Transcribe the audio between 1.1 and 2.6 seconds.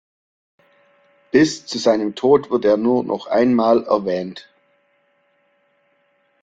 Bis zu seinem Tod